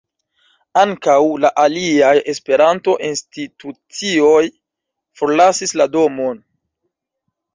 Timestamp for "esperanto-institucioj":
2.33-4.41